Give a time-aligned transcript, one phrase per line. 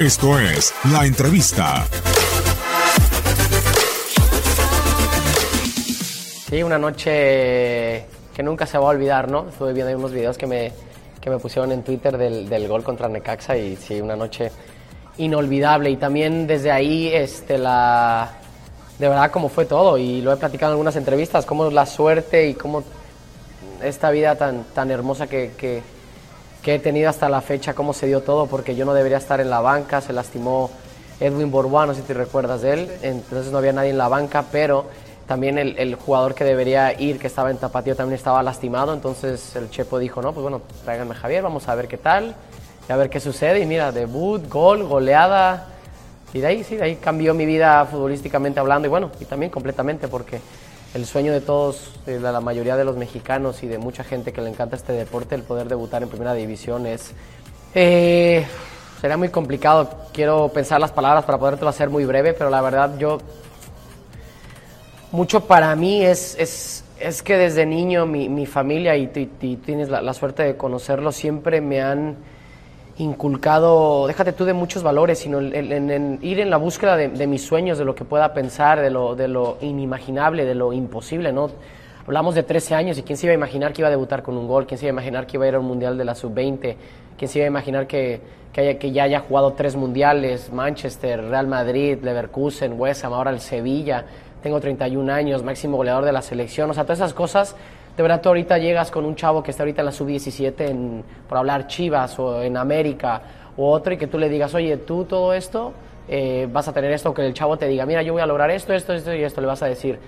[0.00, 1.84] Esto es La Entrevista.
[6.48, 9.50] Sí, una noche que nunca se va a olvidar, ¿no?
[9.50, 10.72] Estuve viendo unos videos que me,
[11.20, 14.50] que me pusieron en Twitter del, del gol contra Necaxa y sí, una noche
[15.18, 15.90] inolvidable.
[15.90, 18.30] Y también desde ahí, este, la,
[18.98, 19.98] de verdad, cómo fue todo.
[19.98, 22.84] Y lo he platicado en algunas entrevistas, cómo la suerte y cómo
[23.82, 25.82] esta vida tan, tan hermosa que, que,
[26.62, 29.40] que he tenido hasta la fecha, cómo se dio todo, porque yo no debería estar
[29.40, 30.70] en la banca, se lastimó
[31.18, 34.08] Edwin Bourbois, no sé si te recuerdas de él, entonces no había nadie en la
[34.08, 34.86] banca, pero
[35.30, 38.92] también el, el, jugador que debería ir, que estaba en Tapatío, también estaba lastimado.
[38.92, 42.34] Entonces el Chepo dijo, no, pues bueno, tráiganme a Javier, vamos a ver qué tal,
[42.88, 43.60] y a ver qué sucede.
[43.60, 45.68] Y mira, debut, gol, goleada.
[46.32, 48.88] Y de ahí, sí, de ahí cambió mi vida futbolísticamente hablando.
[48.88, 50.40] Y bueno, y también completamente, porque
[50.94, 54.40] el sueño de todos, de la mayoría de los mexicanos y de mucha gente que
[54.40, 57.12] le encanta este deporte, el poder debutar en primera división es...
[57.74, 58.44] Eh,
[59.00, 62.98] será muy complicado, quiero pensar las palabras para podértelo hacer muy breve, pero la verdad
[62.98, 63.18] yo
[65.12, 69.88] mucho para mí es, es, es que desde niño mi, mi familia, y, y, tienes
[69.88, 72.16] la, suerte de conocerlo, siempre me han
[73.00, 77.42] inculcado, déjate tú de muchos valores, sino en, ir en la búsqueda de, de, mis
[77.44, 81.50] sueños, de lo que pueda pensar, de lo, de lo inimaginable, de lo imposible, ¿no?
[82.06, 84.36] Hablamos de 13 años y quién se iba a imaginar que iba a debutar con
[84.36, 86.04] un gol, quién se iba a imaginar que iba a ir a un mundial de
[86.04, 86.76] la sub-20,
[87.16, 88.20] quién se iba a imaginar que,
[88.52, 93.30] que, haya, que ya haya jugado tres mundiales, Manchester, Real Madrid, Leverkusen, West Ham, ahora
[93.30, 94.04] el Sevilla,
[94.42, 97.56] tengo 31 años, máximo goleador de la selección, o sea, todas esas cosas,
[97.96, 101.38] de verdad tú ahorita llegas con un chavo que está ahorita en la sub-17 por
[101.38, 103.20] hablar Chivas o en América
[103.56, 105.72] o otro y que tú le digas, oye, tú todo esto,
[106.08, 108.50] eh, vas a tener esto, que el chavo te diga, mira, yo voy a lograr
[108.50, 109.98] esto, esto, esto y esto, le vas a decir.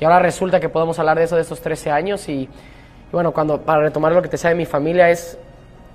[0.00, 2.48] Y ahora resulta que podemos hablar de eso de estos 13 años y,
[3.12, 5.36] bueno, cuando, para retomar lo que te sabe mi familia es,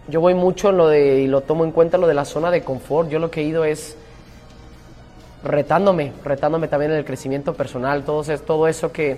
[0.07, 2.61] yo voy mucho lo de, y lo tomo en cuenta, lo de la zona de
[2.61, 3.97] confort, yo lo que he ido es
[5.43, 9.17] retándome, retándome también en el crecimiento personal, todo eso que,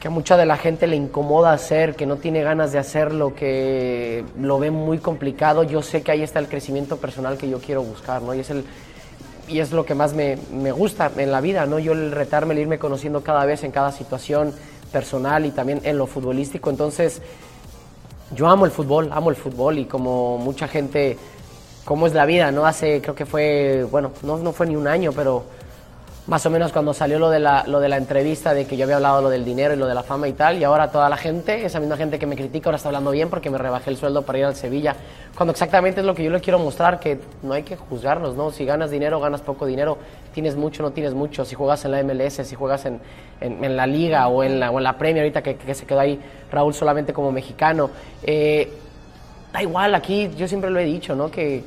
[0.00, 3.34] que a mucha de la gente le incomoda hacer, que no tiene ganas de hacerlo,
[3.34, 7.58] que lo ve muy complicado, yo sé que ahí está el crecimiento personal que yo
[7.58, 8.32] quiero buscar, ¿no?
[8.32, 8.64] Y es, el,
[9.48, 11.80] y es lo que más me, me gusta en la vida, ¿no?
[11.80, 14.54] Yo el retarme, el irme conociendo cada vez en cada situación
[14.92, 17.20] personal y también en lo futbolístico, entonces
[18.34, 21.18] yo amo el fútbol, amo el fútbol y como mucha gente
[21.84, 22.66] cómo es la vida, ¿no?
[22.66, 25.44] Hace, creo que fue, bueno, no, no fue ni un año, pero
[26.28, 28.84] más o menos cuando salió lo de, la, lo de la entrevista de que yo
[28.84, 31.08] había hablado lo del dinero y lo de la fama y tal, y ahora toda
[31.08, 33.88] la gente, esa misma gente que me critica, ahora está hablando bien porque me rebajé
[33.88, 34.94] el sueldo para ir al Sevilla,
[35.34, 38.50] cuando exactamente es lo que yo le quiero mostrar, que no hay que juzgarnos, ¿no?
[38.50, 39.96] Si ganas dinero, ganas poco dinero,
[40.34, 43.00] tienes mucho, no tienes mucho, si juegas en la MLS, si juegas en,
[43.40, 46.00] en, la Liga o en la, o en la Premier, ahorita que, que, se quedó
[46.00, 46.20] ahí
[46.52, 47.88] Raúl solamente como mexicano,
[48.22, 48.70] eh,
[49.50, 51.30] da igual, aquí yo siempre lo he dicho, ¿no?
[51.30, 51.64] Que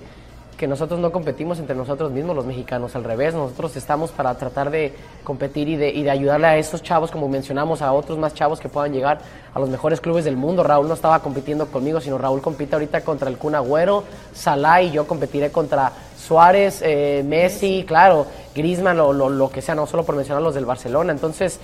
[0.61, 4.69] que nosotros no competimos entre nosotros mismos, los mexicanos, al revés, nosotros estamos para tratar
[4.69, 8.35] de competir y de, y de ayudarle a esos chavos, como mencionamos, a otros más
[8.35, 9.21] chavos que puedan llegar
[9.55, 10.61] a los mejores clubes del mundo.
[10.61, 14.03] Raúl no estaba compitiendo conmigo, sino Raúl compite ahorita contra el Kun Agüero,
[14.35, 19.73] Salah y yo competiré contra Suárez, eh, Messi, claro, Griezmann, lo, lo, lo que sea,
[19.73, 21.11] no solo por mencionar los del Barcelona.
[21.11, 21.59] Entonces,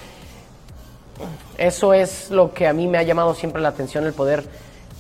[1.60, 4.44] eso es lo que a mí me ha llamado siempre la atención, el poder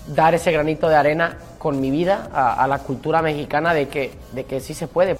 [0.07, 4.45] dar ese granito de arena con mi vida a, la cultura mexicana de que, de
[4.45, 5.17] que sí se puede.